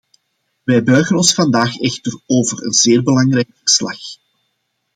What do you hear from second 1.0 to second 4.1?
ons vandaag echter over een zeer belangrijk verslag.